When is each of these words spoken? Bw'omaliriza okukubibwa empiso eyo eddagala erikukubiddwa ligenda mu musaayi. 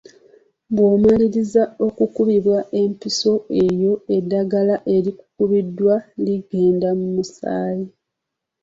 Bw'omaliriza 0.73 1.63
okukubibwa 1.87 2.59
empiso 2.81 3.33
eyo 3.65 3.93
eddagala 4.17 4.75
erikukubiddwa 4.95 5.95
ligenda 6.25 6.89
mu 6.99 7.07
musaayi. 7.15 7.87